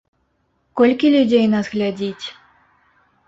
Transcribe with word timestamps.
Колькі 0.81 1.11
людзей 1.15 1.45
нас 1.53 1.69
глядзіць? 1.73 2.25